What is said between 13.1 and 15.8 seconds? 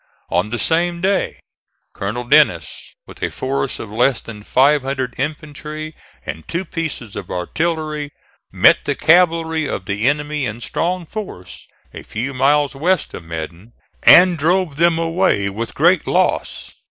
of Medon, and drove them away with